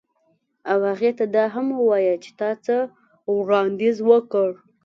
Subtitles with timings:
[0.71, 2.75] او هغې ته دا هم ووایه چې تا څه
[3.35, 4.49] وړاندیز وکړ